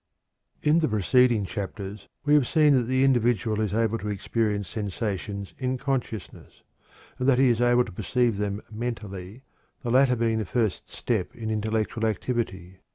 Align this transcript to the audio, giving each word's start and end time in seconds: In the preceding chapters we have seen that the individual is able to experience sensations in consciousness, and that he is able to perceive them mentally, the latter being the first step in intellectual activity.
In 0.63 0.79
the 0.79 0.87
preceding 0.87 1.45
chapters 1.45 2.07
we 2.25 2.33
have 2.33 2.47
seen 2.47 2.73
that 2.73 2.85
the 2.85 3.03
individual 3.03 3.61
is 3.61 3.71
able 3.71 3.99
to 3.99 4.07
experience 4.09 4.67
sensations 4.67 5.53
in 5.59 5.77
consciousness, 5.77 6.63
and 7.19 7.29
that 7.29 7.37
he 7.37 7.49
is 7.49 7.61
able 7.61 7.85
to 7.85 7.91
perceive 7.91 8.37
them 8.37 8.63
mentally, 8.71 9.43
the 9.83 9.91
latter 9.91 10.15
being 10.15 10.39
the 10.39 10.45
first 10.45 10.89
step 10.89 11.35
in 11.35 11.51
intellectual 11.51 12.07
activity. 12.07 12.79